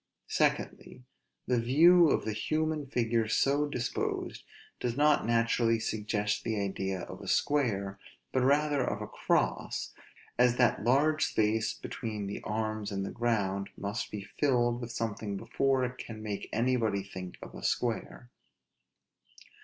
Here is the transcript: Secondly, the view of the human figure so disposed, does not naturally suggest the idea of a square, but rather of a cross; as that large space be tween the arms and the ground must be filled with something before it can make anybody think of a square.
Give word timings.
Secondly, 0.25 1.03
the 1.45 1.59
view 1.59 2.09
of 2.09 2.25
the 2.25 2.33
human 2.33 2.87
figure 2.87 3.27
so 3.27 3.67
disposed, 3.67 4.43
does 4.79 4.97
not 4.97 5.27
naturally 5.27 5.79
suggest 5.79 6.43
the 6.43 6.59
idea 6.59 7.01
of 7.01 7.21
a 7.21 7.27
square, 7.27 7.99
but 8.31 8.41
rather 8.41 8.81
of 8.83 8.99
a 8.99 9.05
cross; 9.07 9.93
as 10.39 10.55
that 10.55 10.83
large 10.83 11.23
space 11.25 11.75
be 11.75 11.87
tween 11.89 12.25
the 12.25 12.41
arms 12.41 12.91
and 12.91 13.05
the 13.05 13.11
ground 13.11 13.69
must 13.77 14.09
be 14.09 14.23
filled 14.23 14.81
with 14.81 14.91
something 14.91 15.37
before 15.37 15.83
it 15.85 15.99
can 15.99 16.23
make 16.23 16.49
anybody 16.51 17.03
think 17.03 17.37
of 17.43 17.53
a 17.53 17.61
square. 17.61 18.31